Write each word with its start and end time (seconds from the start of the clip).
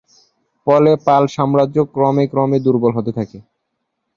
ফলে 0.67 0.91
পাল 1.05 1.23
সাম্রাজ্য 1.35 1.77
ক্রমে 1.93 2.23
ক্রমে 2.31 2.57
দুর্বল 2.65 2.91
হতে 2.97 3.11
থাকে। 3.17 3.37